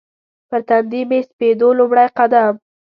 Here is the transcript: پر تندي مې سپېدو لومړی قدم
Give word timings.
پر 0.49 0.61
تندي 0.67 1.01
مې 1.09 1.19
سپېدو 1.29 1.67
لومړی 1.79 2.07
قدم 2.17 2.53